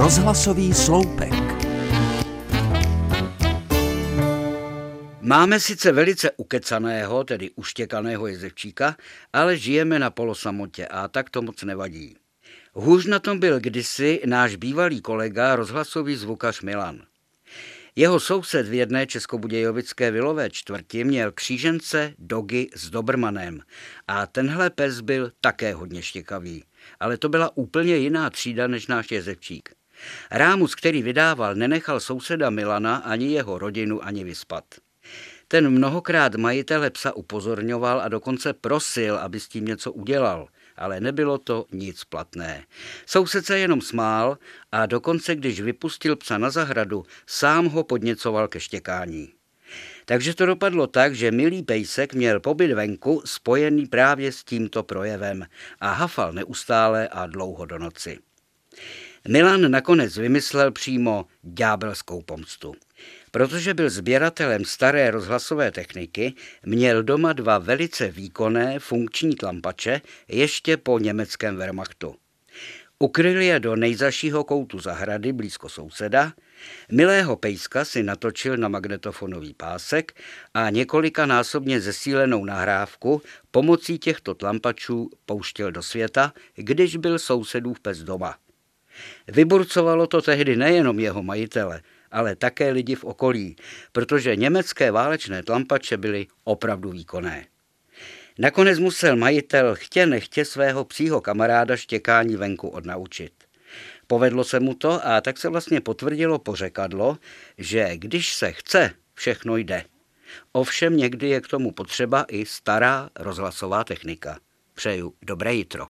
[0.00, 1.32] Rozhlasový sloupek.
[5.20, 8.96] Máme sice velice ukecaného, tedy uštěkaného jezevčíka,
[9.32, 12.16] ale žijeme na polosamotě a tak to moc nevadí.
[12.72, 17.02] Hůř na tom byl kdysi náš bývalý kolega, rozhlasový zvukař Milan.
[17.96, 23.60] Jeho soused v jedné českobudějovické vilové čtvrti měl křížence Dogy s Dobrmanem
[24.08, 26.64] a tenhle pes byl také hodně štěkavý.
[27.00, 29.79] Ale to byla úplně jiná třída než náš jezevčík.
[30.30, 34.64] Rámus, který vydával, nenechal souseda Milana ani jeho rodinu ani vyspat.
[35.48, 40.48] Ten mnohokrát majitele psa upozorňoval a dokonce prosil, aby s tím něco udělal–
[40.80, 42.64] ale nebylo to nic platné.
[43.06, 44.38] Soused se jenom smál
[44.72, 49.32] a dokonce, když vypustil psa na zahradu, sám ho podněcoval ke štěkání.
[50.04, 55.46] Takže to dopadlo tak, že milý pejsek měl pobyt venku spojený právě s tímto projevem
[55.80, 58.18] a hafal neustále a dlouho do noci.
[59.28, 62.74] Milan nakonec vymyslel přímo ďábelskou pomstu.
[63.30, 66.34] Protože byl sběratelem staré rozhlasové techniky,
[66.66, 72.14] měl doma dva velice výkonné funkční tlampače ještě po německém Wehrmachtu.
[72.98, 76.32] Ukryl je do nejzašího koutu zahrady blízko souseda,
[76.92, 80.12] milého pejska si natočil na magnetofonový pásek
[80.54, 87.98] a několika násobně zesílenou nahrávku pomocí těchto tlampačů pouštěl do světa, když byl sousedův pes
[87.98, 88.36] doma.
[89.28, 93.56] Vyburcovalo to tehdy nejenom jeho majitele, ale také lidi v okolí,
[93.92, 97.46] protože německé válečné tlampače byly opravdu výkonné.
[98.38, 103.32] Nakonec musel majitel chtě nechtě svého psího kamaráda štěkání venku odnaučit.
[104.06, 107.18] Povedlo se mu to a tak se vlastně potvrdilo pořekadlo,
[107.58, 109.84] že když se chce, všechno jde.
[110.52, 114.38] Ovšem někdy je k tomu potřeba i stará rozhlasová technika.
[114.74, 115.86] Přeju dobré jitro.